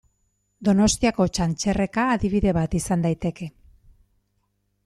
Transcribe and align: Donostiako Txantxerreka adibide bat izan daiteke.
Donostiako 0.69 1.27
Txantxerreka 1.37 2.07
adibide 2.15 2.57
bat 2.59 2.79
izan 2.83 3.07
daiteke. 3.07 3.51